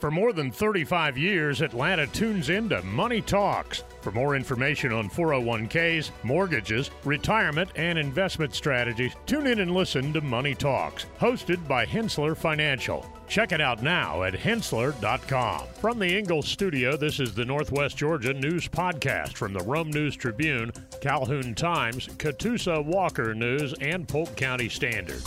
For 0.00 0.12
more 0.12 0.32
than 0.32 0.52
35 0.52 1.18
years, 1.18 1.60
Atlanta 1.60 2.06
tunes 2.06 2.50
into 2.50 2.80
Money 2.82 3.20
Talks. 3.20 3.82
For 4.00 4.12
more 4.12 4.36
information 4.36 4.92
on 4.92 5.10
401ks, 5.10 6.12
mortgages, 6.22 6.92
retirement, 7.04 7.70
and 7.74 7.98
investment 7.98 8.54
strategies, 8.54 9.16
tune 9.26 9.48
in 9.48 9.58
and 9.58 9.74
listen 9.74 10.12
to 10.12 10.20
Money 10.20 10.54
Talks, 10.54 11.06
hosted 11.18 11.66
by 11.66 11.84
Henssler 11.84 12.36
Financial. 12.36 13.04
Check 13.26 13.50
it 13.50 13.60
out 13.60 13.82
now 13.82 14.22
at 14.22 14.34
henssler.com. 14.34 15.66
From 15.80 15.98
the 15.98 16.16
Ingles 16.16 16.46
studio, 16.46 16.96
this 16.96 17.18
is 17.18 17.34
the 17.34 17.44
Northwest 17.44 17.96
Georgia 17.96 18.32
News 18.32 18.68
Podcast 18.68 19.34
from 19.34 19.52
the 19.52 19.64
Rome 19.64 19.90
News 19.90 20.14
Tribune, 20.14 20.72
Calhoun 21.00 21.56
Times, 21.56 22.06
Catoosa 22.18 22.84
Walker 22.84 23.34
News, 23.34 23.74
and 23.80 24.06
Polk 24.06 24.34
County 24.36 24.68
Standard. 24.68 25.22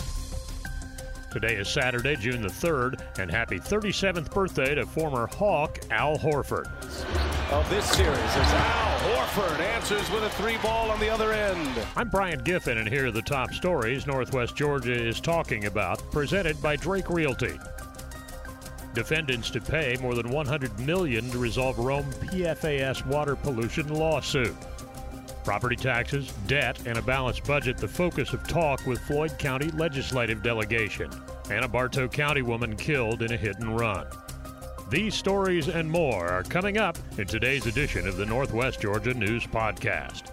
Today 1.31 1.55
is 1.55 1.69
Saturday, 1.69 2.17
June 2.17 2.41
the 2.41 2.49
3rd, 2.49 2.99
and 3.17 3.31
happy 3.31 3.57
37th 3.57 4.29
birthday 4.31 4.75
to 4.75 4.85
former 4.85 5.27
Hawk 5.27 5.79
Al 5.89 6.17
Horford. 6.17 6.67
Of 7.53 7.69
this 7.69 7.89
series 7.89 8.17
as 8.17 8.53
Al 8.53 8.99
Horford 8.99 9.59
answers 9.61 10.11
with 10.11 10.23
a 10.23 10.29
three 10.31 10.57
ball 10.57 10.91
on 10.91 10.99
the 10.99 11.09
other 11.09 11.31
end. 11.31 11.87
I'm 11.95 12.09
Brian 12.09 12.41
Giffin, 12.41 12.79
and 12.79 12.87
here 12.87 13.07
are 13.07 13.11
the 13.11 13.21
top 13.21 13.53
stories 13.53 14.05
Northwest 14.05 14.57
Georgia 14.57 14.91
is 14.91 15.21
talking 15.21 15.67
about, 15.67 15.99
presented 16.11 16.61
by 16.61 16.75
Drake 16.75 17.09
Realty. 17.09 17.57
Defendants 18.93 19.49
to 19.51 19.61
pay 19.61 19.97
more 20.01 20.15
than 20.15 20.31
100 20.31 20.81
million 20.81 21.31
to 21.31 21.37
resolve 21.37 21.79
Rome 21.79 22.11
PFAS 22.11 23.05
water 23.05 23.37
pollution 23.37 23.87
lawsuit. 23.87 24.53
Property 25.43 25.75
taxes, 25.75 26.31
debt, 26.47 26.79
and 26.85 26.97
a 26.97 27.01
balanced 27.01 27.45
budget 27.45 27.77
the 27.77 27.87
focus 27.87 28.33
of 28.33 28.47
talk 28.47 28.85
with 28.85 28.99
Floyd 29.01 29.37
County 29.39 29.69
legislative 29.71 30.43
delegation. 30.43 31.09
And 31.49 31.65
a 31.65 31.67
Bartow 31.67 32.07
County 32.07 32.41
woman 32.41 32.75
killed 32.75 33.23
in 33.23 33.31
a 33.31 33.37
hit 33.37 33.57
and 33.59 33.77
run. 33.79 34.07
These 34.89 35.15
stories 35.15 35.67
and 35.67 35.89
more 35.89 36.27
are 36.27 36.43
coming 36.43 36.77
up 36.77 36.97
in 37.17 37.25
today's 37.25 37.65
edition 37.65 38.07
of 38.07 38.17
the 38.17 38.25
Northwest 38.25 38.81
Georgia 38.81 39.13
News 39.13 39.47
Podcast. 39.47 40.23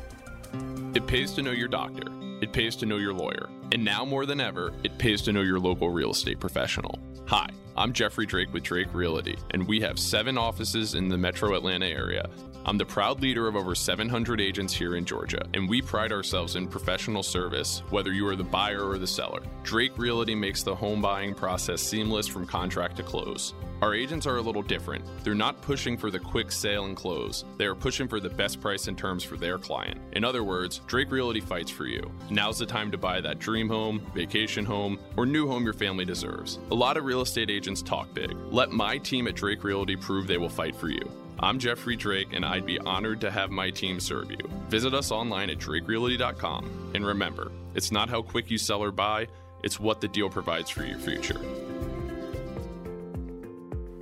It 0.94 1.06
pays 1.06 1.32
to 1.34 1.42
know 1.42 1.52
your 1.52 1.69
doctor. 1.69 2.10
It 2.41 2.53
pays 2.53 2.77
to 2.77 2.86
know 2.86 2.97
your 2.97 3.12
lawyer. 3.12 3.48
And 3.72 3.84
now 3.84 4.05
more 4.05 4.27
than 4.27 4.41
ever, 4.41 4.72
it 4.84 4.98
pays 4.98 5.22
to 5.22 5.33
know 5.33 5.42
your 5.42 5.58
local 5.58 5.91
real 5.91 6.11
estate 6.11 6.41
professional. 6.41 6.98
Hi, 7.27 7.48
I'm 7.77 7.92
Jeffrey 7.92 8.27
Drake 8.27 8.53
with 8.53 8.62
Drake 8.62 8.92
Realty, 8.92 9.36
and 9.50 9.67
we 9.67 9.81
have 9.81 9.98
seven 9.98 10.39
offices 10.39 10.94
in 10.94 11.09
the 11.09 11.19
metro 11.19 11.55
Atlanta 11.56 11.86
area 11.86 12.31
I'm 12.69 12.77
the 12.77 12.84
proud 12.84 13.22
leader 13.22 13.48
of 13.48 13.56
over 13.56 13.75
700 13.75 14.42
agents 14.42 14.75
here 14.75 14.97
in 14.97 15.06
Georgia, 15.06 15.42
and 15.55 15.66
we 15.66 15.81
pride 15.81 16.12
ourselves 16.12 16.55
in 16.55 16.69
professional 16.69 17.22
service, 17.22 17.83
whether 17.89 18.12
you 18.12 18.28
are 18.28 18.36
the 18.36 18.44
buyer 18.44 18.86
or 18.86 18.98
the 18.98 19.06
seller. 19.06 19.41
Drake 19.62 19.97
Realty 19.97 20.34
makes 20.34 20.62
the 20.62 20.75
home 20.75 21.00
buying 21.00 21.34
process 21.34 21.81
seamless 21.81 22.27
from 22.27 22.47
contract 22.47 22.97
to 22.98 23.03
close. 23.03 23.55
Our 23.80 23.94
agents 23.94 24.26
are 24.26 24.38
a 24.38 24.42
little 24.42 24.62
different. 24.62 25.04
They're 25.22 25.36
not 25.36 25.62
pushing 25.62 25.96
for 25.96 26.10
the 26.10 26.18
quick 26.18 26.50
sale 26.50 26.86
and 26.86 26.96
close. 26.96 27.44
They 27.58 27.66
are 27.66 27.76
pushing 27.76 28.08
for 28.08 28.18
the 28.18 28.28
best 28.28 28.60
price 28.60 28.88
and 28.88 28.98
terms 28.98 29.22
for 29.22 29.36
their 29.36 29.56
client. 29.56 30.00
In 30.12 30.24
other 30.24 30.42
words, 30.42 30.80
Drake 30.88 31.12
Realty 31.12 31.40
fights 31.40 31.70
for 31.70 31.86
you. 31.86 32.10
Now's 32.28 32.58
the 32.58 32.66
time 32.66 32.90
to 32.90 32.98
buy 32.98 33.20
that 33.20 33.38
dream 33.38 33.68
home, 33.68 34.04
vacation 34.14 34.64
home, 34.64 34.98
or 35.16 35.26
new 35.26 35.46
home 35.46 35.62
your 35.62 35.74
family 35.74 36.04
deserves. 36.04 36.58
A 36.72 36.74
lot 36.74 36.96
of 36.96 37.04
real 37.04 37.20
estate 37.20 37.50
agents 37.50 37.80
talk 37.80 38.12
big. 38.14 38.36
Let 38.50 38.72
my 38.72 38.98
team 38.98 39.28
at 39.28 39.36
Drake 39.36 39.62
Realty 39.62 39.94
prove 39.94 40.26
they 40.26 40.38
will 40.38 40.48
fight 40.48 40.74
for 40.74 40.88
you. 40.88 41.08
I'm 41.38 41.60
Jeffrey 41.60 41.94
Drake, 41.94 42.32
and 42.32 42.44
I'd 42.44 42.66
be 42.66 42.80
honored 42.80 43.20
to 43.20 43.30
have 43.30 43.50
my 43.50 43.70
team 43.70 44.00
serve 44.00 44.32
you. 44.32 44.50
Visit 44.68 44.92
us 44.92 45.12
online 45.12 45.50
at 45.50 45.58
drakerealty.com. 45.58 46.90
And 46.96 47.06
remember, 47.06 47.52
it's 47.76 47.92
not 47.92 48.08
how 48.08 48.22
quick 48.22 48.50
you 48.50 48.58
sell 48.58 48.82
or 48.82 48.90
buy, 48.90 49.28
it's 49.62 49.78
what 49.78 50.00
the 50.00 50.08
deal 50.08 50.30
provides 50.30 50.68
for 50.68 50.84
your 50.84 50.98
future. 50.98 51.40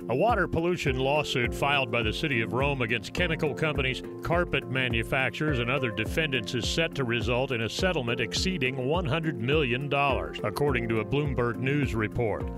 A 0.09 0.15
water 0.15 0.47
pollution 0.47 0.97
lawsuit 0.97 1.53
filed 1.53 1.91
by 1.91 2.01
the 2.01 2.13
City 2.13 2.39
of 2.39 2.53
Rome 2.53 2.81
against 2.81 3.13
chemical 3.13 3.53
companies, 3.53 4.01
carpet 4.21 4.71
manufacturers, 4.71 5.59
and 5.59 5.69
other 5.69 5.91
defendants 5.91 6.55
is 6.55 6.65
set 6.65 6.95
to 6.95 7.03
result 7.03 7.51
in 7.51 7.63
a 7.63 7.69
settlement 7.69 8.21
exceeding 8.21 8.77
$100 8.77 9.37
million, 9.37 9.91
according 10.45 10.87
to 10.87 11.01
a 11.01 11.05
Bloomberg 11.05 11.57
News 11.57 11.93
report. 11.93 12.49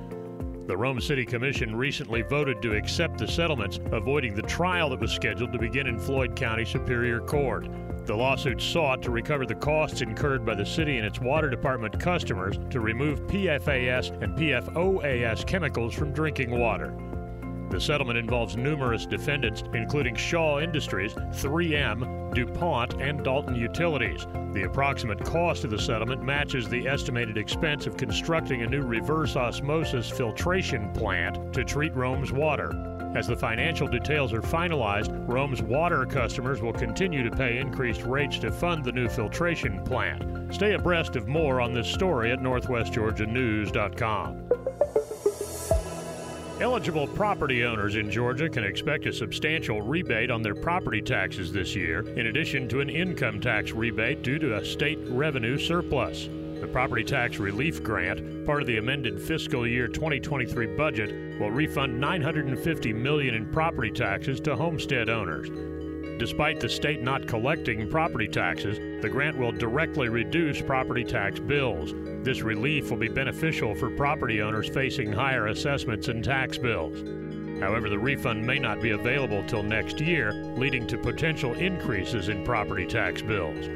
The 0.67 0.77
Rome 0.77 1.01
City 1.01 1.25
Commission 1.25 1.75
recently 1.75 2.21
voted 2.21 2.61
to 2.61 2.75
accept 2.75 3.17
the 3.17 3.27
settlements, 3.27 3.79
avoiding 3.91 4.35
the 4.35 4.43
trial 4.43 4.91
that 4.91 4.99
was 4.99 5.11
scheduled 5.11 5.51
to 5.53 5.57
begin 5.57 5.88
in 5.88 5.97
Floyd 5.97 6.35
County 6.35 6.65
Superior 6.65 7.19
Court. 7.19 7.67
The 8.05 8.15
lawsuit 8.15 8.61
sought 8.61 9.01
to 9.01 9.09
recover 9.09 9.47
the 9.47 9.55
costs 9.55 10.01
incurred 10.01 10.45
by 10.45 10.53
the 10.53 10.65
city 10.65 10.97
and 10.97 11.05
its 11.05 11.19
water 11.19 11.49
department 11.49 11.99
customers 11.99 12.59
to 12.69 12.79
remove 12.79 13.25
PFAS 13.25 14.21
and 14.21 14.38
PFOAS 14.38 15.47
chemicals 15.47 15.95
from 15.95 16.13
drinking 16.13 16.51
water. 16.51 16.93
The 17.69 17.80
settlement 17.80 18.18
involves 18.18 18.57
numerous 18.57 19.06
defendants, 19.06 19.63
including 19.74 20.16
Shaw 20.16 20.59
Industries, 20.59 21.13
3M, 21.13 22.34
DuPont, 22.34 23.00
and 23.00 23.24
Dalton 23.24 23.56
Utilities. 23.56 24.25
The 24.53 24.63
approximate 24.63 25.24
cost 25.24 25.63
of 25.63 25.69
the 25.69 25.78
settlement 25.78 26.24
matches 26.24 26.68
the 26.68 26.88
estimated 26.88 27.38
expense 27.38 27.85
of 27.85 27.96
constructing 27.96 28.63
a 28.63 28.68
new 28.68 28.81
reverse 28.81 29.35
osmosis 29.35 30.09
filtration 30.09 30.91
plant 30.94 31.53
to 31.53 31.63
treat 31.63 31.96
Rome's 31.96 32.31
water. 32.31 32.72
As 33.16 33.28
the 33.28 33.35
financial 33.35 33.88
details 33.88 34.34
are 34.34 34.41
finalized, 34.41 35.12
Rome's 35.28 35.62
water 35.62 36.06
customers 36.06 36.62
will 36.62 36.74
continue 36.74 37.28
to 37.28 37.36
pay 37.36 37.57
increased 37.57 38.03
rates 38.03 38.38
to 38.40 38.51
fund 38.51 38.84
the 38.84 38.91
new 38.91 39.09
filtration 39.09 39.84
plant. 39.84 40.53
Stay 40.53 40.74
abreast 40.74 41.16
of 41.16 41.28
more 41.28 41.62
on 41.62 41.74
this 41.74 41.88
story 41.88 42.31
at 42.31 42.40
northwestgeorgianews.com. 42.40 44.50
Eligible 46.61 47.07
property 47.07 47.63
owners 47.63 47.95
in 47.95 48.11
Georgia 48.11 48.49
can 48.49 48.65
expect 48.65 49.05
a 49.05 49.13
substantial 49.13 49.81
rebate 49.81 50.29
on 50.29 50.41
their 50.41 50.55
property 50.55 51.01
taxes 51.01 51.53
this 51.53 51.73
year, 51.73 52.01
in 52.17 52.27
addition 52.27 52.67
to 52.67 52.81
an 52.81 52.89
income 52.89 53.39
tax 53.39 53.71
rebate 53.71 54.23
due 54.23 54.37
to 54.39 54.57
a 54.57 54.65
state 54.65 54.99
revenue 55.07 55.57
surplus. 55.57 56.27
The 56.59 56.67
Property 56.67 57.05
Tax 57.05 57.37
Relief 57.37 57.81
Grant, 57.81 58.45
part 58.45 58.59
of 58.61 58.67
the 58.67 58.77
amended 58.77 59.21
fiscal 59.21 59.65
year 59.65 59.87
2023 59.87 60.75
budget, 60.75 61.39
will 61.39 61.49
refund 61.49 61.97
950 61.97 62.91
million 62.91 63.35
in 63.35 63.49
property 63.53 63.89
taxes 63.89 64.41
to 64.41 64.57
homestead 64.57 65.07
owners. 65.07 65.47
Despite 66.19 66.59
the 66.59 66.68
state 66.68 67.02
not 67.02 67.28
collecting 67.28 67.90
property 67.90 68.28
taxes, 68.28 68.78
the 69.02 69.07
grant 69.07 69.38
will 69.38 69.53
directly 69.53 70.09
reduce 70.09 70.62
property 70.62 71.06
tax 71.06 71.40
bills. 71.40 71.94
This 72.25 72.41
relief 72.41 72.90
will 72.90 72.97
be 72.97 73.07
beneficial 73.07 73.74
for 73.74 73.90
property 73.90 74.41
owners 74.41 74.68
facing 74.68 75.13
higher 75.13 75.47
assessments 75.47 76.09
and 76.09 76.22
tax 76.22 76.57
bills. 76.57 77.00
However, 77.62 77.88
the 77.88 77.97
refund 77.97 78.46
may 78.46 78.59
not 78.59 78.81
be 78.81 78.90
available 78.90 79.46
till 79.47 79.63
next 79.63 80.02
year, 80.02 80.34
leading 80.57 80.85
to 80.88 80.97
potential 80.97 81.53
increases 81.53 82.28
in 82.28 82.44
property 82.44 82.86
tax 82.86 83.22
bills. 83.22 83.69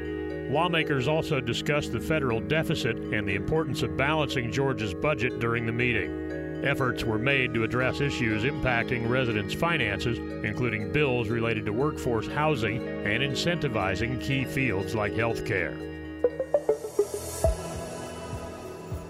Lawmakers 0.51 1.07
also 1.07 1.39
discussed 1.39 1.93
the 1.93 1.99
federal 2.01 2.41
deficit 2.41 2.97
and 2.97 3.25
the 3.25 3.35
importance 3.35 3.83
of 3.83 3.95
balancing 3.95 4.51
Georgia's 4.51 4.93
budget 4.93 5.39
during 5.39 5.65
the 5.65 5.71
meeting. 5.71 6.42
Efforts 6.63 7.03
were 7.03 7.19
made 7.19 7.53
to 7.53 7.65
address 7.65 7.99
issues 7.99 8.43
impacting 8.43 9.09
residents' 9.09 9.53
finances, 9.53 10.17
including 10.45 10.93
bills 10.93 11.27
related 11.27 11.65
to 11.65 11.73
workforce 11.73 12.25
housing 12.25 12.87
and 13.05 13.21
incentivizing 13.21 14.21
key 14.21 14.45
fields 14.45 14.95
like 14.95 15.11
healthcare. 15.11 15.77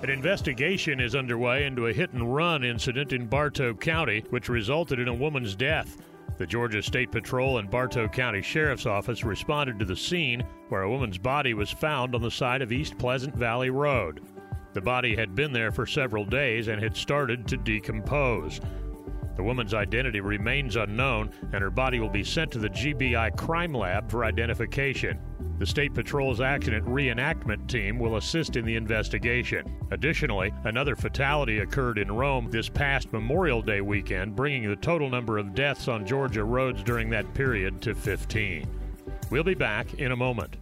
An 0.02 0.10
investigation 0.10 1.00
is 1.00 1.16
underway 1.16 1.66
into 1.66 1.88
a 1.88 1.94
hit 1.94 2.12
and 2.12 2.34
run 2.34 2.64
incident 2.64 3.14
in 3.14 3.28
Bartow 3.28 3.76
County, 3.76 4.26
which 4.32 4.50
resulted 4.50 5.00
in 5.00 5.08
a 5.08 5.14
woman's 5.14 5.56
death. 5.56 6.02
The 6.40 6.48
Georgia 6.48 6.82
State 6.82 7.12
Patrol 7.12 7.60
and 7.60 7.70
Bartow 7.70 8.08
County 8.08 8.42
Sheriff's 8.42 8.88
Office 8.88 9.24
responded 9.24 9.78
to 9.78 9.86
the 9.86 9.96
scene 9.96 10.44
where 10.70 10.82
a 10.82 10.90
woman's 10.90 11.20
body 11.20 11.54
was 11.54 11.70
found 11.70 12.16
on 12.16 12.22
the 12.24 12.32
side 12.32 12.64
of 12.64 12.72
East 12.72 12.98
Pleasant 12.98 13.36
Valley 13.36 13.70
Road. 13.70 14.22
The 14.74 14.82
body 14.82 15.16
had 15.16 15.36
been 15.36 15.54
there 15.54 15.72
for 15.72 15.86
several 15.86 16.26
days 16.26 16.68
and 16.68 16.82
had 16.82 16.98
started 16.98 17.48
to 17.48 17.58
decompose. 17.58 18.60
The 19.36 19.44
woman's 19.44 19.74
identity 19.74 20.20
remains 20.20 20.76
unknown, 20.76 21.32
and 21.54 21.62
her 21.62 21.72
body 21.72 22.00
will 22.00 22.10
be 22.10 22.24
sent 22.24 22.52
to 22.52 22.60
the 22.60 22.70
GBI 22.70 23.36
Crime 23.38 23.74
Lab 23.74 24.10
for 24.10 24.26
identification. 24.26 25.20
The 25.60 25.66
State 25.66 25.94
Patrol's 25.94 26.42
accident 26.42 26.86
reenactment 26.86 27.68
team 27.68 28.00
will 28.00 28.18
assist 28.18 28.56
in 28.56 28.66
the 28.66 28.76
investigation. 28.76 29.80
Additionally, 29.92 30.52
another 30.66 30.96
fatality 30.96 31.60
occurred 31.60 32.00
in 32.00 32.12
Rome 32.12 32.50
this 32.52 32.70
past 32.70 33.14
Memorial 33.14 33.62
Day 33.62 33.82
weekend, 33.82 34.36
bringing 34.36 34.68
the 34.68 34.76
total 34.76 35.10
number 35.10 35.38
of 35.38 35.56
deaths 35.56 35.88
on 35.88 36.06
Georgia 36.06 36.44
roads 36.44 36.84
during 36.84 37.10
that 37.12 37.34
period 37.34 37.82
to 37.84 37.94
15. 37.94 38.68
We'll 39.30 39.44
be 39.44 39.56
back 39.56 39.94
in 39.96 40.12
a 40.12 40.16
moment. 40.16 40.58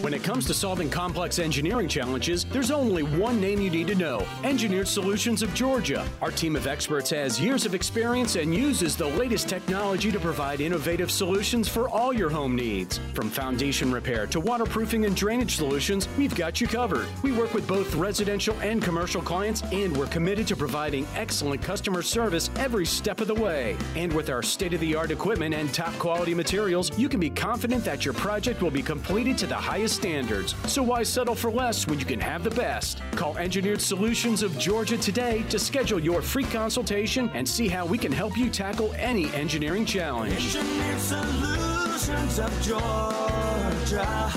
When 0.00 0.14
it 0.14 0.24
comes 0.24 0.46
to 0.46 0.54
solving 0.54 0.88
complex 0.88 1.38
engineering 1.38 1.86
challenges, 1.86 2.46
there's 2.46 2.70
only 2.70 3.02
one 3.02 3.38
name 3.38 3.60
you 3.60 3.68
need 3.68 3.86
to 3.88 3.94
know 3.94 4.26
Engineered 4.44 4.88
Solutions 4.88 5.42
of 5.42 5.52
Georgia. 5.52 6.06
Our 6.22 6.30
team 6.30 6.56
of 6.56 6.66
experts 6.66 7.10
has 7.10 7.38
years 7.38 7.66
of 7.66 7.74
experience 7.74 8.36
and 8.36 8.54
uses 8.54 8.96
the 8.96 9.06
latest 9.06 9.46
technology 9.46 10.10
to 10.10 10.18
provide 10.18 10.62
innovative 10.62 11.10
solutions 11.10 11.68
for 11.68 11.86
all 11.90 12.14
your 12.14 12.30
home 12.30 12.56
needs. 12.56 12.98
From 13.12 13.28
foundation 13.28 13.92
repair 13.92 14.26
to 14.28 14.40
waterproofing 14.40 15.04
and 15.04 15.14
drainage 15.14 15.56
solutions, 15.56 16.08
we've 16.16 16.34
got 16.34 16.62
you 16.62 16.66
covered. 16.66 17.06
We 17.22 17.32
work 17.32 17.52
with 17.52 17.68
both 17.68 17.94
residential 17.94 18.58
and 18.62 18.82
commercial 18.82 19.20
clients, 19.20 19.62
and 19.70 19.94
we're 19.94 20.06
committed 20.06 20.46
to 20.46 20.56
providing 20.56 21.06
excellent 21.14 21.60
customer 21.60 22.00
service 22.00 22.48
every 22.56 22.86
step 22.86 23.20
of 23.20 23.26
the 23.26 23.34
way. 23.34 23.76
And 23.96 24.14
with 24.14 24.30
our 24.30 24.42
state 24.42 24.72
of 24.72 24.80
the 24.80 24.96
art 24.96 25.10
equipment 25.10 25.54
and 25.54 25.74
top 25.74 25.92
quality 25.98 26.32
materials, 26.32 26.90
you 26.98 27.10
can 27.10 27.20
be 27.20 27.28
confident 27.28 27.84
that 27.84 28.06
your 28.06 28.14
project 28.14 28.62
will 28.62 28.70
be 28.70 28.82
completed 28.82 29.36
to 29.36 29.46
the 29.46 29.54
highest 29.54 29.89
standards. 29.90 30.54
So 30.66 30.82
why 30.82 31.02
settle 31.02 31.34
for 31.34 31.50
less 31.50 31.86
when 31.86 31.98
you 31.98 32.04
can 32.04 32.20
have 32.20 32.44
the 32.44 32.50
best? 32.50 33.02
Call 33.12 33.36
Engineered 33.36 33.80
Solutions 33.80 34.42
of 34.42 34.56
Georgia 34.58 34.96
today 34.96 35.44
to 35.50 35.58
schedule 35.58 36.00
your 36.00 36.22
free 36.22 36.44
consultation 36.44 37.30
and 37.34 37.46
see 37.48 37.68
how 37.68 37.84
we 37.84 37.98
can 37.98 38.12
help 38.12 38.36
you 38.36 38.48
tackle 38.48 38.92
any 38.96 39.32
engineering 39.34 39.84
challenge. 39.84 40.56
Engineered 40.56 41.00
Solutions 41.00 42.38
of 42.38 42.62
Georgia. 42.62 44.32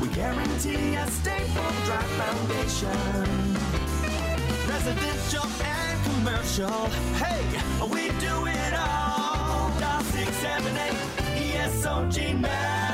We 0.00 0.08
guarantee 0.08 0.94
a 0.94 1.06
stable, 1.08 1.72
dry 1.84 2.02
foundation. 2.20 3.56
Residential 4.68 5.46
and 5.64 6.04
commercial. 6.04 6.86
Hey, 7.16 7.42
we 7.90 8.08
do 8.20 8.46
it 8.46 8.74
all. 8.74 9.70
Dial 9.80 10.02
678 10.02 11.16
ESOG 11.54 12.40
now. 12.40 12.85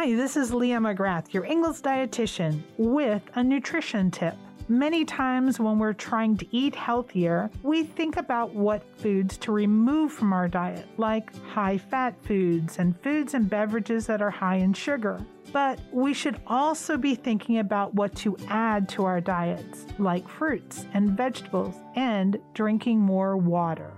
Hi, 0.00 0.14
this 0.14 0.34
is 0.34 0.50
Leah 0.50 0.78
McGrath, 0.78 1.34
your 1.34 1.44
Ingles 1.44 1.82
dietitian, 1.82 2.62
with 2.78 3.20
a 3.34 3.44
nutrition 3.44 4.10
tip. 4.10 4.34
Many 4.66 5.04
times 5.04 5.60
when 5.60 5.78
we're 5.78 5.92
trying 5.92 6.38
to 6.38 6.46
eat 6.56 6.74
healthier, 6.74 7.50
we 7.62 7.82
think 7.82 8.16
about 8.16 8.54
what 8.54 8.82
foods 8.96 9.36
to 9.36 9.52
remove 9.52 10.10
from 10.10 10.32
our 10.32 10.48
diet, 10.48 10.86
like 10.96 11.36
high 11.42 11.76
fat 11.76 12.14
foods 12.24 12.78
and 12.78 12.98
foods 13.02 13.34
and 13.34 13.50
beverages 13.50 14.06
that 14.06 14.22
are 14.22 14.30
high 14.30 14.56
in 14.56 14.72
sugar. 14.72 15.20
But 15.52 15.78
we 15.92 16.14
should 16.14 16.40
also 16.46 16.96
be 16.96 17.14
thinking 17.14 17.58
about 17.58 17.94
what 17.94 18.16
to 18.16 18.38
add 18.48 18.88
to 18.90 19.04
our 19.04 19.20
diets, 19.20 19.84
like 19.98 20.26
fruits 20.26 20.86
and 20.94 21.10
vegetables, 21.10 21.74
and 21.94 22.38
drinking 22.54 23.00
more 23.00 23.36
water. 23.36 23.92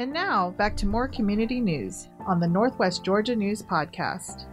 And 0.00 0.14
now, 0.14 0.54
back 0.56 0.78
to 0.78 0.86
more 0.86 1.06
community 1.08 1.60
news 1.60 2.08
on 2.26 2.40
the 2.40 2.48
Northwest 2.48 3.04
Georgia 3.04 3.36
News 3.36 3.62
Podcast. 3.62 4.46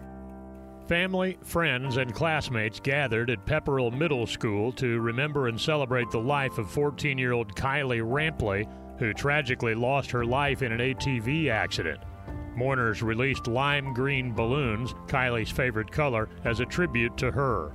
Family, 0.89 1.37
friends, 1.41 1.95
and 1.95 2.13
classmates 2.13 2.81
gathered 2.81 3.29
at 3.29 3.45
Pepperell 3.45 3.97
Middle 3.97 4.27
School 4.27 4.73
to 4.73 4.99
remember 4.99 5.47
and 5.47 5.57
celebrate 5.57 6.11
the 6.11 6.19
life 6.19 6.57
of 6.57 6.69
14 6.69 7.17
year 7.17 7.31
old 7.31 7.55
Kylie 7.55 8.01
Rampley, 8.01 8.67
who 8.99 9.13
tragically 9.13 9.73
lost 9.73 10.11
her 10.11 10.25
life 10.25 10.63
in 10.63 10.73
an 10.73 10.81
ATV 10.81 11.49
accident. 11.49 12.01
Mourners 12.57 13.01
released 13.01 13.47
lime 13.47 13.93
green 13.93 14.33
balloons, 14.33 14.95
Kylie's 15.07 15.49
favorite 15.49 15.89
color, 15.89 16.27
as 16.43 16.59
a 16.59 16.65
tribute 16.65 17.15
to 17.19 17.31
her. 17.31 17.71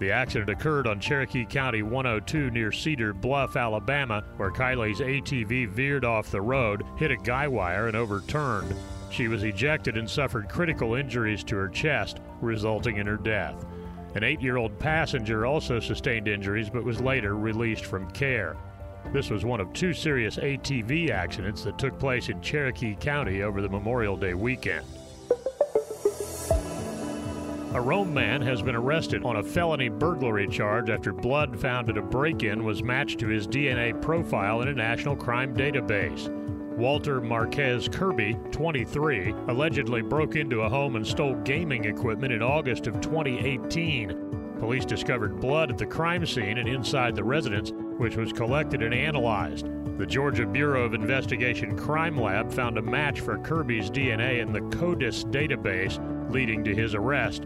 The 0.00 0.10
accident 0.10 0.48
occurred 0.48 0.86
on 0.86 0.98
Cherokee 0.98 1.44
County 1.44 1.82
102 1.82 2.50
near 2.50 2.72
Cedar 2.72 3.12
Bluff, 3.12 3.54
Alabama, 3.54 4.24
where 4.38 4.50
Kylie's 4.50 5.00
ATV 5.00 5.68
veered 5.68 6.06
off 6.06 6.30
the 6.30 6.40
road, 6.40 6.84
hit 6.96 7.10
a 7.10 7.16
guy 7.18 7.46
wire, 7.46 7.86
and 7.86 7.94
overturned. 7.94 8.74
She 9.10 9.28
was 9.28 9.42
ejected 9.42 9.98
and 9.98 10.08
suffered 10.08 10.48
critical 10.48 10.94
injuries 10.94 11.44
to 11.44 11.56
her 11.56 11.68
chest, 11.68 12.20
resulting 12.40 12.96
in 12.96 13.06
her 13.06 13.18
death. 13.18 13.66
An 14.14 14.24
eight 14.24 14.40
year 14.40 14.56
old 14.56 14.78
passenger 14.78 15.44
also 15.44 15.78
sustained 15.78 16.28
injuries 16.28 16.70
but 16.70 16.82
was 16.82 17.02
later 17.02 17.36
released 17.36 17.84
from 17.84 18.10
care. 18.12 18.56
This 19.12 19.28
was 19.28 19.44
one 19.44 19.60
of 19.60 19.70
two 19.74 19.92
serious 19.92 20.36
ATV 20.36 21.10
accidents 21.10 21.62
that 21.64 21.78
took 21.78 21.98
place 21.98 22.30
in 22.30 22.40
Cherokee 22.40 22.94
County 22.94 23.42
over 23.42 23.60
the 23.60 23.68
Memorial 23.68 24.16
Day 24.16 24.32
weekend. 24.32 24.86
A 27.72 27.80
Rome 27.80 28.12
man 28.12 28.42
has 28.42 28.62
been 28.62 28.74
arrested 28.74 29.22
on 29.22 29.36
a 29.36 29.44
felony 29.44 29.88
burglary 29.88 30.48
charge 30.48 30.90
after 30.90 31.12
blood 31.12 31.56
found 31.60 31.88
at 31.88 31.96
a 31.96 32.02
break 32.02 32.42
in 32.42 32.64
was 32.64 32.82
matched 32.82 33.20
to 33.20 33.28
his 33.28 33.46
DNA 33.46 34.02
profile 34.02 34.62
in 34.62 34.68
a 34.68 34.74
national 34.74 35.14
crime 35.14 35.54
database. 35.54 36.28
Walter 36.76 37.20
Marquez 37.20 37.88
Kirby, 37.88 38.36
23, 38.50 39.32
allegedly 39.46 40.02
broke 40.02 40.34
into 40.34 40.62
a 40.62 40.68
home 40.68 40.96
and 40.96 41.06
stole 41.06 41.36
gaming 41.36 41.84
equipment 41.84 42.32
in 42.32 42.42
August 42.42 42.88
of 42.88 43.00
2018. 43.00 44.56
Police 44.58 44.84
discovered 44.84 45.40
blood 45.40 45.70
at 45.70 45.78
the 45.78 45.86
crime 45.86 46.26
scene 46.26 46.58
and 46.58 46.68
inside 46.68 47.14
the 47.14 47.22
residence, 47.22 47.70
which 47.98 48.16
was 48.16 48.32
collected 48.32 48.82
and 48.82 48.92
analyzed. 48.92 49.68
The 50.00 50.06
Georgia 50.06 50.46
Bureau 50.46 50.82
of 50.82 50.94
Investigation 50.94 51.76
Crime 51.76 52.18
Lab 52.18 52.50
found 52.50 52.78
a 52.78 52.82
match 52.82 53.20
for 53.20 53.36
Kirby's 53.36 53.90
DNA 53.90 54.40
in 54.40 54.50
the 54.50 54.62
CODIS 54.78 55.26
database, 55.26 56.00
leading 56.32 56.64
to 56.64 56.74
his 56.74 56.94
arrest. 56.94 57.42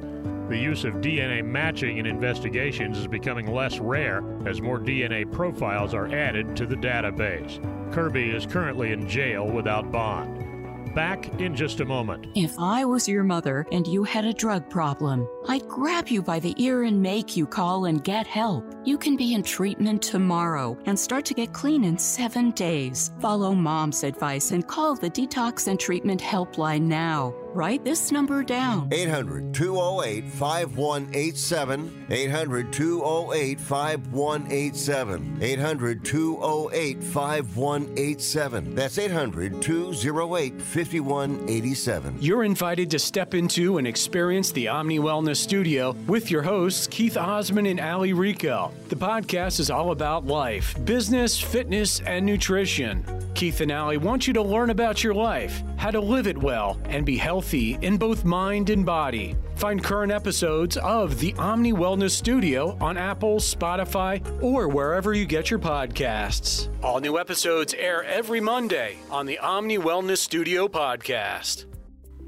The 0.49 0.57
use 0.57 0.85
of 0.85 1.01
DNA 1.01 1.45
matching 1.45 1.99
in 1.99 2.07
investigations 2.07 2.97
is 2.97 3.09
becoming 3.09 3.53
less 3.53 3.81
rare 3.81 4.23
as 4.47 4.63
more 4.63 4.79
DNA 4.79 5.33
profiles 5.33 5.95
are 5.95 6.07
added 6.15 6.55
to 6.55 6.65
the 6.65 6.77
database. 6.77 7.59
Kirby 7.93 8.31
is 8.31 8.47
currently 8.47 8.93
in 8.93 9.09
jail 9.09 9.49
without 9.49 9.91
bond. 9.91 10.95
Back 10.95 11.41
in 11.41 11.57
just 11.57 11.81
a 11.81 11.85
moment. 11.85 12.29
If 12.37 12.57
I 12.61 12.85
was 12.85 13.09
your 13.09 13.25
mother 13.25 13.67
and 13.73 13.85
you 13.85 14.05
had 14.05 14.25
a 14.25 14.33
drug 14.33 14.71
problem, 14.71 15.27
I'd 15.47 15.69
grab 15.69 16.09
you 16.09 16.23
by 16.23 16.41
the 16.41 16.55
ear 16.63 16.85
and 16.85 17.03
make 17.03 17.37
you 17.37 17.47
call 17.47 17.85
and 17.85 18.03
get 18.03 18.27
help. 18.27 18.65
You 18.85 18.97
can 18.97 19.15
be 19.17 19.35
in 19.35 19.43
treatment 19.43 20.03
tomorrow 20.03 20.79
and 20.87 20.99
start 20.99 21.27
to 21.27 21.35
get 21.35 21.53
clean 21.53 21.85
in 21.85 21.99
seven 21.99 22.51
days. 22.53 23.13
Follow 23.21 23.55
mom's 23.55 24.05
advice 24.05 24.53
and 24.53 24.67
call 24.67 24.95
the 24.95 25.11
Detox 25.11 25.67
and 25.69 25.79
Treatment 25.79 26.21
Helpline 26.21 26.83
now. 26.83 27.35
Write 27.55 27.85
this 27.85 28.11
number 28.11 28.43
down 28.43 28.89
800 28.91 29.55
208 29.55 30.25
5187. 30.29 32.07
800 32.11 32.73
208 32.73 33.61
5187. 33.61 35.39
800 35.41 36.05
208 36.05 37.05
5187. 37.05 38.75
That's 38.75 38.99
800 38.99 39.63
208 39.63 40.61
5187. 40.61 42.17
You're 42.21 42.43
invited 42.43 42.91
to 42.91 42.99
step 42.99 43.35
into 43.35 43.79
and 43.79 43.87
experience 43.87 44.51
the 44.51 44.67
Omni 44.67 44.99
Wellness 44.99 45.34
Studio 45.35 45.93
with 46.07 46.31
your 46.31 46.43
hosts, 46.43 46.87
Keith 46.87 47.17
Osman 47.17 47.67
and 47.67 47.81
Ali 47.81 48.13
Rico. 48.13 48.73
The 48.89 48.97
podcast 48.97 49.61
is 49.61 49.71
all 49.71 49.91
about 49.91 50.27
life, 50.27 50.77
business, 50.85 51.41
fitness, 51.41 52.01
and 52.01 52.25
nutrition. 52.25 53.05
Keith 53.35 53.61
and 53.61 53.73
Ali 53.73 53.97
want 53.97 54.27
you 54.27 54.33
to 54.35 54.43
learn 54.43 54.71
about 54.71 55.03
your 55.03 55.15
life, 55.15 55.63
how 55.77 55.91
to 55.91 56.01
live 56.01 56.27
it 56.27 56.39
well, 56.39 56.79
and 56.85 57.05
be 57.05 57.17
healthy 57.17 57.79
in 57.83 57.97
both 57.97 58.25
mind 58.25 58.71
and 58.71 58.87
body. 58.87 59.35
Find 59.57 59.83
current 59.83 60.13
episodes 60.13 60.77
of 60.77 61.19
the 61.19 61.35
Omni 61.35 61.73
Wellness 61.73 62.13
Studio 62.13 62.77
on 62.81 62.97
Apple, 62.97 63.37
Spotify, 63.37 64.23
or 64.43 64.69
wherever 64.69 65.15
you 65.15 65.27
get 65.27 65.51
your 65.51 65.59
podcasts. 65.59 66.69
All 66.83 67.01
new 67.01 67.19
episodes 67.19 67.75
air 67.75 68.05
every 68.05 68.41
Monday 68.41 68.97
on 69.11 69.27
the 69.27 69.39
Omni 69.39 69.79
Wellness 69.79 70.19
Studio 70.19 70.69
podcast. 70.69 71.67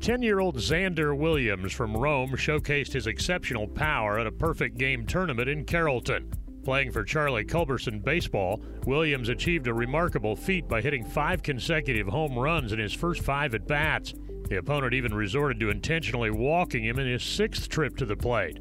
10 0.00 0.22
year 0.22 0.40
old 0.40 0.56
Xander 0.56 1.16
Williams 1.16 1.72
from 1.72 1.96
Rome 1.96 2.30
showcased 2.32 2.92
his 2.92 3.06
exceptional 3.06 3.66
power 3.66 4.18
at 4.18 4.26
a 4.26 4.32
perfect 4.32 4.78
game 4.78 5.06
tournament 5.06 5.48
in 5.48 5.64
Carrollton. 5.64 6.30
Playing 6.64 6.92
for 6.92 7.04
Charlie 7.04 7.44
Culberson 7.44 8.02
Baseball, 8.02 8.60
Williams 8.86 9.28
achieved 9.28 9.66
a 9.68 9.74
remarkable 9.74 10.36
feat 10.36 10.68
by 10.68 10.80
hitting 10.80 11.04
five 11.04 11.42
consecutive 11.42 12.08
home 12.08 12.38
runs 12.38 12.72
in 12.72 12.78
his 12.78 12.92
first 12.92 13.22
five 13.22 13.54
at 13.54 13.66
bats. 13.66 14.14
The 14.48 14.58
opponent 14.58 14.94
even 14.94 15.14
resorted 15.14 15.60
to 15.60 15.70
intentionally 15.70 16.30
walking 16.30 16.84
him 16.84 16.98
in 16.98 17.06
his 17.06 17.22
sixth 17.22 17.68
trip 17.68 17.96
to 17.96 18.04
the 18.04 18.16
plate. 18.16 18.58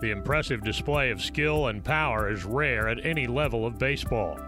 The 0.00 0.10
impressive 0.10 0.62
display 0.64 1.10
of 1.10 1.22
skill 1.22 1.68
and 1.68 1.84
power 1.84 2.30
is 2.30 2.44
rare 2.44 2.88
at 2.88 3.04
any 3.04 3.26
level 3.26 3.64
of 3.64 3.78
baseball. 3.78 4.38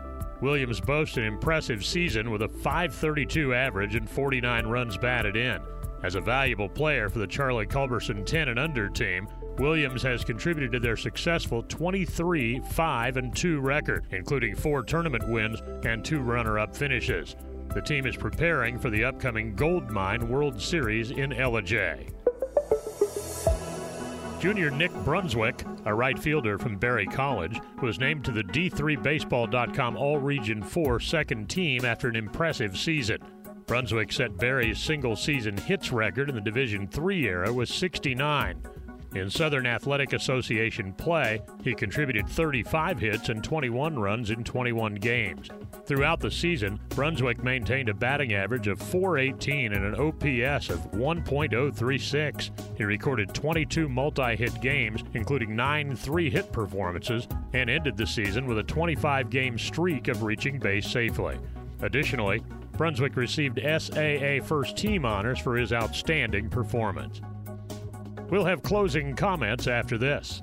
Williams 0.41 0.81
boasts 0.81 1.17
an 1.17 1.25
impressive 1.25 1.85
season 1.85 2.31
with 2.31 2.43
a 2.43 2.49
532 2.49 3.55
average 3.55 3.95
and 3.95 4.11
49 4.11 4.67
runs 4.67 4.99
batted 4.99 5.37
in. 5.37 5.61
As 6.05 6.17
a 6.17 6.21
valuable 6.21 6.69
player 6.69 7.09
for 7.09 7.19
the 7.19 7.27
Charlie 7.27 7.65
Culberson 7.65 8.27
10 8.27 8.51
and 8.51 8.59
under 8.59 8.91
team, 8.91 9.27
Williams 9.57 10.03
has 10.03 10.23
contributed 10.23 10.71
to 10.73 10.79
their 10.79 10.99
successful 10.99 11.63
23 11.63 12.61
5 12.61 13.17
and 13.17 13.35
2 13.35 13.61
record, 13.61 14.05
including 14.11 14.55
four 14.55 14.83
tournament 14.83 15.27
wins 15.27 15.63
and 15.87 16.05
two 16.05 16.21
runner 16.21 16.59
up 16.59 16.77
finishes. 16.77 17.37
The 17.73 17.81
team 17.81 18.05
is 18.05 18.19
preparing 18.19 18.79
for 18.79 18.91
the 18.91 19.03
upcoming 19.03 19.57
Goldmine 19.57 20.29
World 20.29 20.61
Series 20.61 21.11
in 21.11 21.31
Ellijay. 21.31 22.13
Junior 24.39 24.71
Nick 24.71 24.93
Brunswick, 25.07 25.65
a 25.87 25.95
right 25.95 26.19
fielder 26.19 26.59
from 26.59 26.77
Berry 26.77 27.07
College, 27.07 27.59
was 27.81 27.99
named 27.99 28.27
to 28.27 28.31
the 28.31 28.45
D3Baseball.com 28.45 29.97
All 29.97 30.19
Region 30.19 30.63
4 30.63 31.01
second 31.01 31.49
team 31.49 31.87
after 31.87 32.11
an 32.11 32.17
impressive 32.17 32.77
season. 32.77 33.23
Brunswick 33.67 34.13
set 34.13 34.37
Berry's 34.37 34.79
single 34.79 35.17
season 35.17 35.57
hits 35.57 35.91
record 35.91 36.29
in 36.29 36.35
the 36.35 36.41
Division 36.41 36.89
III 36.97 37.27
era 37.27 37.53
with 37.53 37.69
69. 37.69 38.63
In 39.15 39.31
Southern 39.31 39.65
Athletic 39.65 40.13
Association 40.13 40.93
play, 40.93 41.41
he 41.63 41.73
contributed 41.73 42.29
35 42.29 42.99
hits 42.99 43.29
and 43.29 43.45
21 43.45 43.97
runs 43.97 44.31
in 44.31 44.43
21 44.43 44.97
games. 44.97 45.49
Throughout 45.87 46.19
the 46.19 46.31
season, 46.31 46.81
Brunswick 46.89 47.45
maintained 47.45 47.89
a 47.89 47.95
batting 47.95 48.35
average 48.35 48.67
of 48.67 48.81
418 48.81 49.73
and 49.73 49.85
an 49.85 49.95
OPS 49.95 50.69
of 50.71 50.81
1.036. 50.93 52.77
He 52.77 52.85
recorded 52.85 53.33
22 53.33 53.89
multi 53.89 54.35
hit 54.35 54.61
games, 54.61 55.05
including 55.15 55.55
nine 55.55 55.95
three 55.95 56.29
hit 56.29 56.51
performances, 56.51 57.29
and 57.53 57.71
ended 57.71 57.97
the 57.97 58.07
season 58.07 58.47
with 58.47 58.59
a 58.59 58.65
25 58.65 59.31
game 59.31 59.57
streak 59.57 60.09
of 60.09 60.25
reaching 60.25 60.59
base 60.59 60.91
safely. 60.91 61.39
Additionally, 61.83 62.43
Brunswick 62.77 63.17
received 63.17 63.61
SAA 63.63 64.45
First 64.45 64.77
Team 64.77 65.05
honors 65.05 65.39
for 65.39 65.57
his 65.57 65.73
outstanding 65.73 66.51
performance. 66.51 67.21
We'll 68.31 68.45
have 68.45 68.63
closing 68.63 69.15
comments 69.15 69.67
after 69.67 69.97
this. 69.97 70.43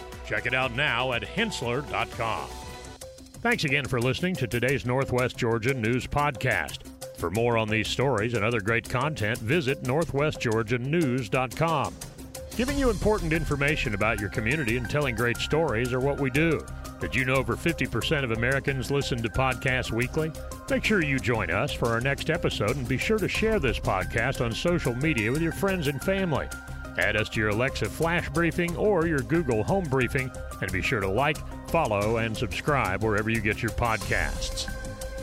Check 0.25 0.45
it 0.45 0.53
out 0.53 0.75
now 0.75 1.13
at 1.13 1.23
henssler.com. 1.23 2.49
Thanks 3.41 3.63
again 3.63 3.87
for 3.87 3.99
listening 3.99 4.35
to 4.35 4.45
today's 4.45 4.85
Northwest 4.85 5.35
Georgia 5.35 5.73
News 5.73 6.05
Podcast. 6.05 6.85
For 7.17 7.31
more 7.31 7.57
on 7.57 7.69
these 7.69 7.87
stories 7.87 8.35
and 8.35 8.45
other 8.45 8.61
great 8.61 8.87
content, 8.87 9.39
visit 9.39 9.81
northwestgeorgianews.com. 9.83 11.95
Giving 12.55 12.77
you 12.77 12.89
important 12.89 13.33
information 13.33 13.93
about 13.95 14.19
your 14.19 14.29
community 14.29 14.77
and 14.77 14.89
telling 14.89 15.15
great 15.15 15.37
stories 15.37 15.93
are 15.93 15.99
what 15.99 16.19
we 16.19 16.29
do. 16.29 16.63
Did 16.99 17.15
you 17.15 17.25
know 17.25 17.35
over 17.35 17.55
50% 17.55 18.23
of 18.23 18.31
Americans 18.31 18.91
listen 18.91 19.23
to 19.23 19.29
podcasts 19.29 19.91
weekly? 19.91 20.31
Make 20.69 20.83
sure 20.83 21.03
you 21.03 21.17
join 21.17 21.49
us 21.49 21.73
for 21.73 21.87
our 21.87 22.01
next 22.01 22.29
episode 22.29 22.75
and 22.75 22.87
be 22.87 22.99
sure 22.99 23.17
to 23.17 23.27
share 23.27 23.59
this 23.59 23.79
podcast 23.79 24.45
on 24.45 24.51
social 24.51 24.93
media 24.93 25.31
with 25.31 25.41
your 25.41 25.53
friends 25.53 25.87
and 25.87 25.99
family. 26.03 26.47
Add 26.97 27.15
us 27.15 27.29
to 27.29 27.39
your 27.39 27.49
Alexa 27.49 27.85
Flash 27.85 28.29
Briefing 28.29 28.75
or 28.75 29.07
your 29.07 29.19
Google 29.19 29.63
Home 29.63 29.85
Briefing, 29.85 30.31
and 30.61 30.71
be 30.71 30.81
sure 30.81 30.99
to 30.99 31.09
like, 31.09 31.37
follow, 31.69 32.17
and 32.17 32.35
subscribe 32.35 33.03
wherever 33.03 33.29
you 33.29 33.41
get 33.41 33.61
your 33.61 33.71
podcasts. 33.71 34.69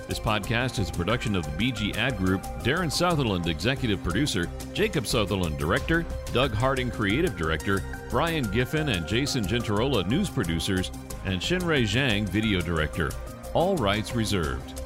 This 0.08 0.18
podcast 0.18 0.78
is 0.78 0.88
a 0.88 0.92
production 0.92 1.36
of 1.36 1.44
the 1.44 1.70
BG 1.70 1.94
Ad 1.98 2.16
Group, 2.16 2.42
Darren 2.62 2.90
Sutherland, 2.90 3.46
Executive 3.46 4.02
Producer, 4.02 4.48
Jacob 4.72 5.06
Sutherland, 5.06 5.58
Director, 5.58 6.06
Doug 6.32 6.54
Harding, 6.54 6.90
Creative 6.90 7.36
Director, 7.36 7.82
Brian 8.08 8.46
Giffin 8.46 8.96
and 8.96 9.06
Jason 9.06 9.44
Gentarola, 9.44 10.08
News 10.08 10.30
Producers, 10.30 10.90
and 11.26 11.42
Shinrei 11.42 11.82
Zhang, 11.82 12.26
Video 12.26 12.62
Director. 12.62 13.10
All 13.52 13.76
rights 13.76 14.14
reserved. 14.14 14.77